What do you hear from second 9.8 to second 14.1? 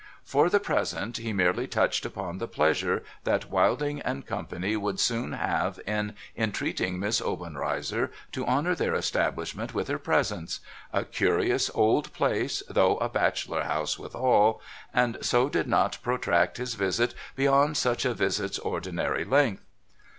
her presence— a curious old place, though a bachelor house